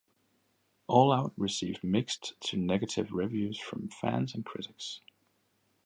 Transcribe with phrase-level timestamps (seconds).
[0.87, 4.99] All Out received mixed to negative reviews from fans and critics.